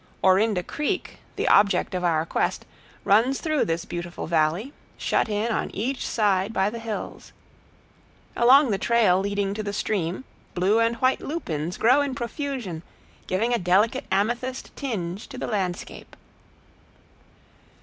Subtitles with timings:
[0.23, 2.65] Orinda Creek, the object of our quest,
[3.03, 7.31] runs through this beautiful valley, shut in on each side by the hills.
[8.35, 10.23] Along the trail leading to the stream
[10.55, 12.81] blue and white lupines grow in profusion,
[13.27, 16.15] giving a delicate amethyst tinge to the landscape.